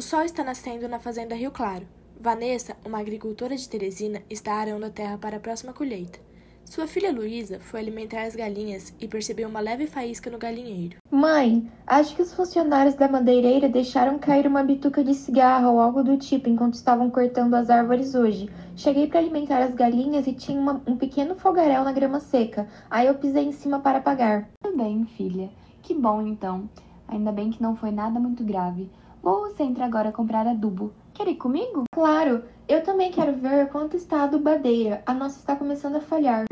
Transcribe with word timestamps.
O 0.00 0.02
sol 0.02 0.22
está 0.22 0.42
nascendo 0.42 0.88
na 0.88 0.98
fazenda 0.98 1.34
Rio 1.34 1.50
Claro. 1.50 1.86
Vanessa, 2.18 2.74
uma 2.86 2.98
agricultora 2.98 3.54
de 3.54 3.68
Teresina, 3.68 4.22
está 4.30 4.54
arando 4.54 4.86
a 4.86 4.88
terra 4.88 5.18
para 5.18 5.36
a 5.36 5.40
próxima 5.40 5.74
colheita. 5.74 6.18
Sua 6.64 6.86
filha 6.86 7.12
Luísa 7.12 7.60
foi 7.60 7.80
alimentar 7.80 8.22
as 8.22 8.34
galinhas 8.34 8.94
e 8.98 9.06
percebeu 9.06 9.46
uma 9.46 9.60
leve 9.60 9.86
faísca 9.86 10.30
no 10.30 10.38
galinheiro. 10.38 10.96
Mãe, 11.10 11.70
acho 11.86 12.16
que 12.16 12.22
os 12.22 12.32
funcionários 12.32 12.94
da 12.94 13.08
madeireira 13.08 13.68
deixaram 13.68 14.18
cair 14.18 14.46
uma 14.46 14.62
bituca 14.62 15.04
de 15.04 15.12
cigarro 15.12 15.72
ou 15.72 15.78
algo 15.78 16.02
do 16.02 16.16
tipo 16.16 16.48
enquanto 16.48 16.76
estavam 16.76 17.10
cortando 17.10 17.52
as 17.52 17.68
árvores 17.68 18.14
hoje. 18.14 18.48
Cheguei 18.76 19.06
para 19.06 19.20
alimentar 19.20 19.62
as 19.62 19.74
galinhas 19.74 20.26
e 20.26 20.32
tinha 20.32 20.58
uma, 20.58 20.80
um 20.86 20.96
pequeno 20.96 21.34
fogaréu 21.34 21.84
na 21.84 21.92
grama 21.92 22.20
seca. 22.20 22.66
Aí 22.88 23.06
eu 23.06 23.16
pisei 23.16 23.44
em 23.44 23.52
cima 23.52 23.80
para 23.80 23.98
apagar. 23.98 24.48
Tudo 24.62 24.78
bem, 24.78 25.04
filha. 25.04 25.50
Que 25.82 25.92
bom 25.92 26.22
então. 26.22 26.70
Ainda 27.06 27.30
bem 27.30 27.50
que 27.50 27.62
não 27.62 27.76
foi 27.76 27.90
nada 27.90 28.18
muito 28.18 28.42
grave. 28.42 28.88
Vou 29.22 29.44
ao 29.44 29.50
centro 29.50 29.84
agora 29.84 30.12
comprar 30.12 30.46
adubo. 30.46 30.92
Quer 31.12 31.28
ir 31.28 31.36
comigo? 31.36 31.84
Claro, 31.92 32.42
eu 32.66 32.82
também 32.82 33.10
quero 33.10 33.36
ver 33.36 33.68
quanto 33.68 33.96
está 33.96 34.20
a 34.20 34.24
adubadeira. 34.24 35.02
A 35.04 35.12
nossa 35.12 35.38
está 35.38 35.54
começando 35.54 35.96
a 35.96 36.00
falhar. 36.00 36.46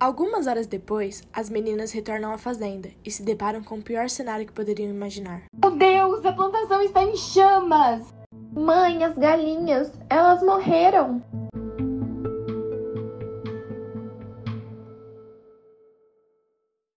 Algumas 0.00 0.46
horas 0.46 0.66
depois, 0.66 1.22
as 1.32 1.48
meninas 1.48 1.92
retornam 1.92 2.32
à 2.32 2.38
fazenda 2.38 2.90
e 3.04 3.10
se 3.10 3.22
deparam 3.22 3.62
com 3.62 3.76
o 3.76 3.82
pior 3.82 4.08
cenário 4.08 4.46
que 4.46 4.52
poderiam 4.52 4.90
imaginar. 4.90 5.44
Meu 5.62 5.76
Deus, 5.76 6.24
a 6.24 6.32
plantação 6.32 6.82
está 6.82 7.02
em 7.02 7.16
chamas! 7.16 8.12
Mãe, 8.52 9.02
as 9.02 9.16
galinhas, 9.16 9.92
elas 10.08 10.42
morreram! 10.42 11.22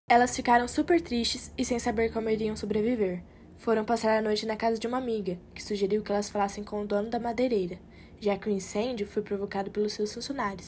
Elas 0.10 0.34
ficaram 0.34 0.70
super 0.70 1.02
tristes 1.02 1.52
e 1.58 1.66
sem 1.66 1.80
saber 1.80 2.14
como 2.14 2.30
iriam 2.30 2.56
sobreviver. 2.56 3.22
Foram 3.58 3.84
passar 3.84 4.18
a 4.18 4.22
noite 4.22 4.46
na 4.46 4.56
casa 4.56 4.80
de 4.80 4.88
uma 4.88 4.98
amiga, 4.98 5.38
que 5.54 5.62
sugeriu 5.62 6.02
que 6.02 6.10
elas 6.10 6.30
falassem 6.30 6.64
com 6.64 6.82
o 6.82 6.88
dono 6.88 7.10
da 7.10 7.20
madeireira, 7.20 7.78
já 8.18 8.38
que 8.38 8.48
o 8.48 8.52
incêndio 8.52 9.06
foi 9.06 9.22
provocado 9.22 9.70
pelos 9.70 9.92
seus 9.92 10.14
funcionários. 10.14 10.66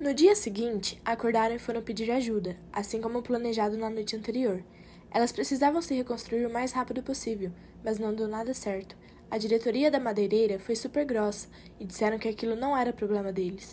No 0.00 0.12
dia 0.12 0.34
seguinte, 0.34 1.00
acordaram 1.04 1.54
e 1.54 1.60
foram 1.60 1.82
pedir 1.82 2.10
ajuda, 2.10 2.56
assim 2.72 3.00
como 3.00 3.22
planejado 3.22 3.76
na 3.76 3.88
noite 3.88 4.16
anterior. 4.16 4.60
Elas 5.08 5.30
precisavam 5.30 5.80
se 5.80 5.94
reconstruir 5.94 6.46
o 6.46 6.52
mais 6.52 6.72
rápido 6.72 7.00
possível, 7.00 7.52
mas 7.84 8.00
não 8.00 8.12
deu 8.12 8.26
nada 8.26 8.52
certo. 8.52 8.96
A 9.30 9.38
diretoria 9.38 9.92
da 9.92 10.00
madeireira 10.00 10.58
foi 10.58 10.74
super 10.74 11.04
grossa 11.04 11.46
e 11.78 11.84
disseram 11.84 12.18
que 12.18 12.26
aquilo 12.26 12.56
não 12.56 12.76
era 12.76 12.92
problema 12.92 13.32
deles. 13.32 13.70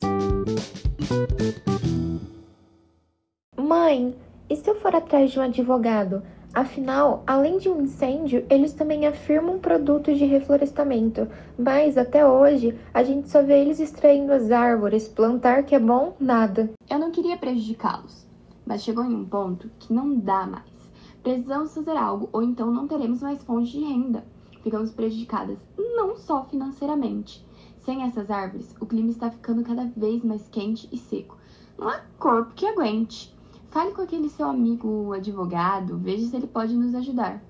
Mãe, 3.57 4.15
e 4.47 4.55
se 4.55 4.69
eu 4.69 4.75
for 4.75 4.95
atrás 4.95 5.31
de 5.31 5.39
um 5.39 5.41
advogado? 5.41 6.21
Afinal, 6.53 7.23
além 7.25 7.57
de 7.57 7.69
um 7.69 7.81
incêndio, 7.81 8.45
eles 8.51 8.73
também 8.73 9.07
afirmam 9.07 9.57
produtos 9.57 10.19
de 10.19 10.25
reflorestamento, 10.25 11.27
mas 11.57 11.97
até 11.97 12.23
hoje 12.23 12.77
a 12.93 13.03
gente 13.03 13.27
só 13.27 13.41
vê 13.41 13.59
eles 13.59 13.79
extraindo 13.79 14.31
as 14.31 14.51
árvores, 14.51 15.07
plantar 15.07 15.63
que 15.63 15.73
é 15.73 15.79
bom, 15.79 16.15
nada. 16.19 16.69
Eu 16.87 16.99
não 16.99 17.09
queria 17.09 17.35
prejudicá-los, 17.35 18.27
mas 18.63 18.83
chegou 18.83 19.03
em 19.03 19.15
um 19.15 19.25
ponto 19.25 19.71
que 19.79 19.91
não 19.91 20.19
dá 20.19 20.45
mais. 20.45 20.77
Precisamos 21.23 21.73
fazer 21.73 21.97
algo 21.97 22.29
ou 22.31 22.43
então 22.43 22.71
não 22.71 22.87
teremos 22.87 23.23
mais 23.23 23.41
fonte 23.43 23.71
de 23.71 23.79
renda. 23.79 24.23
Ficamos 24.63 24.91
prejudicadas, 24.91 25.57
não 25.77 26.15
só 26.17 26.45
financeiramente. 26.45 27.45
Sem 27.79 28.03
essas 28.03 28.29
árvores, 28.29 28.75
o 28.79 28.85
clima 28.85 29.09
está 29.09 29.31
ficando 29.31 29.63
cada 29.63 29.85
vez 29.95 30.23
mais 30.23 30.47
quente 30.49 30.89
e 30.91 30.97
seco. 30.97 31.37
Não 31.77 31.87
há 31.87 32.01
corpo 32.19 32.53
que 32.53 32.65
aguente. 32.65 33.35
Fale 33.69 33.91
com 33.91 34.01
aquele 34.01 34.29
seu 34.29 34.47
amigo 34.47 35.13
advogado, 35.13 35.97
veja 35.97 36.25
se 36.27 36.35
ele 36.35 36.47
pode 36.47 36.75
nos 36.75 36.95
ajudar. 36.95 37.41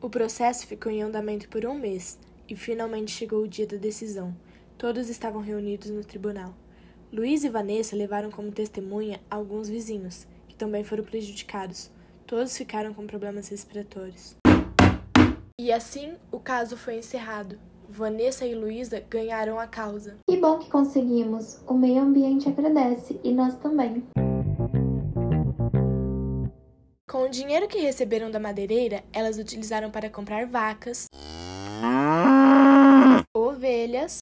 O 0.00 0.08
processo 0.08 0.66
ficou 0.66 0.90
em 0.90 1.02
andamento 1.02 1.48
por 1.48 1.66
um 1.66 1.78
mês 1.78 2.18
e 2.48 2.56
finalmente 2.56 3.10
chegou 3.10 3.42
o 3.42 3.48
dia 3.48 3.66
da 3.66 3.76
decisão. 3.76 4.34
Todos 4.78 5.10
estavam 5.10 5.42
reunidos 5.42 5.90
no 5.90 6.04
tribunal. 6.04 6.54
Luiz 7.12 7.42
e 7.42 7.48
Vanessa 7.48 7.96
levaram 7.96 8.30
como 8.30 8.52
testemunha 8.52 9.20
alguns 9.30 9.68
vizinhos, 9.68 10.26
que 10.46 10.54
também 10.54 10.84
foram 10.84 11.04
prejudicados. 11.04 11.90
Todos 12.28 12.58
ficaram 12.58 12.92
com 12.92 13.06
problemas 13.06 13.48
respiratórios. 13.48 14.36
E 15.58 15.72
assim 15.72 16.12
o 16.30 16.38
caso 16.38 16.76
foi 16.76 16.98
encerrado. 16.98 17.58
Vanessa 17.88 18.44
e 18.44 18.54
Luísa 18.54 19.02
ganharam 19.08 19.58
a 19.58 19.66
causa. 19.66 20.18
Que 20.28 20.36
bom 20.36 20.58
que 20.58 20.68
conseguimos. 20.68 21.58
O 21.66 21.72
meio 21.72 22.02
ambiente 22.02 22.46
agradece 22.46 23.18
e 23.24 23.32
nós 23.32 23.54
também. 23.56 24.04
Com 27.08 27.22
o 27.22 27.30
dinheiro 27.30 27.66
que 27.66 27.78
receberam 27.78 28.30
da 28.30 28.38
madeireira, 28.38 29.02
elas 29.10 29.38
utilizaram 29.38 29.90
para 29.90 30.10
comprar 30.10 30.44
vacas, 30.44 31.06
ovelhas 33.34 34.20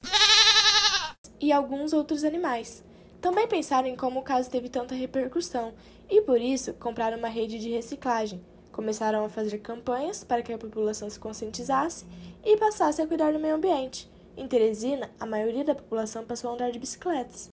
e 1.40 1.50
alguns 1.50 1.92
outros 1.92 2.22
animais. 2.22 2.84
Também 3.20 3.48
pensaram 3.48 3.88
em 3.88 3.96
como 3.96 4.20
o 4.20 4.22
caso 4.22 4.48
teve 4.48 4.68
tanta 4.68 4.94
repercussão 4.94 5.74
e 6.08 6.20
por 6.22 6.40
isso 6.40 6.74
compraram 6.74 7.18
uma 7.18 7.28
rede 7.28 7.58
de 7.58 7.70
reciclagem 7.70 8.40
Começaram 8.76 9.24
a 9.24 9.28
fazer 9.30 9.56
campanhas 9.60 10.22
para 10.22 10.42
que 10.42 10.52
a 10.52 10.58
população 10.58 11.08
se 11.08 11.18
conscientizasse 11.18 12.04
e 12.44 12.58
passasse 12.58 13.00
a 13.00 13.06
cuidar 13.06 13.32
do 13.32 13.38
meio 13.38 13.54
ambiente. 13.54 14.06
Em 14.36 14.46
Teresina, 14.46 15.10
a 15.18 15.24
maioria 15.24 15.64
da 15.64 15.74
população 15.74 16.26
passou 16.26 16.50
a 16.50 16.52
andar 16.52 16.70
de 16.70 16.78
bicicletas. 16.78 17.44